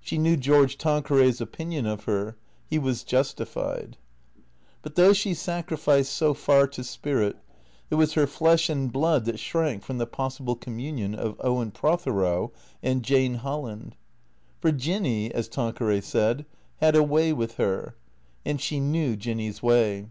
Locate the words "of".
1.86-2.02, 11.14-11.36